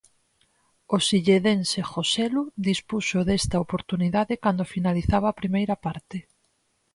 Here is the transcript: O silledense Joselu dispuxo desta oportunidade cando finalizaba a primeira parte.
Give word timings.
O 0.95 0.97
silledense 1.09 1.79
Joselu 1.89 2.43
dispuxo 2.69 3.19
desta 3.29 3.57
oportunidade 3.65 4.33
cando 4.43 4.71
finalizaba 4.73 5.27
a 5.29 5.37
primeira 5.41 5.75
parte. 5.85 6.17